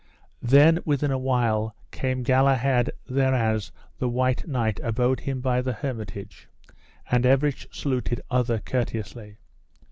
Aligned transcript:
Then 0.41 0.79
within 0.83 1.11
a 1.11 1.17
while 1.19 1.75
came 1.91 2.23
Galahad 2.23 2.89
thereas 3.05 3.71
the 3.99 4.09
White 4.09 4.47
Knight 4.47 4.79
abode 4.81 5.19
him 5.19 5.41
by 5.41 5.61
the 5.61 5.73
hermitage, 5.73 6.47
and 7.11 7.23
everych 7.23 7.67
saluted 7.71 8.19
other 8.31 8.57
courteously. 8.57 9.37